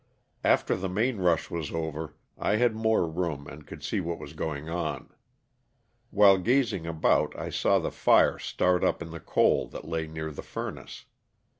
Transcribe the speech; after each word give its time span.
After 0.43 0.75
the 0.75 0.89
main 0.89 1.17
rush 1.19 1.51
was 1.51 1.71
over 1.71 2.15
I 2.35 2.55
had 2.55 2.75
more 2.75 3.05
room 3.05 3.45
and 3.45 3.67
could 3.67 3.83
see 3.83 3.99
what 3.99 4.17
was 4.17 4.33
going 4.33 4.67
on. 4.67 5.13
While 6.09 6.39
gazing 6.39 6.87
about 6.87 7.37
I 7.37 7.51
saw 7.51 7.77
the 7.77 7.91
fire 7.91 8.39
start 8.39 8.83
up 8.83 9.03
in 9.03 9.11
the 9.11 9.19
coal 9.19 9.67
that 9.67 9.85
lay 9.87 10.07
near 10.07 10.31
the 10.31 10.41
furnace. 10.41 11.05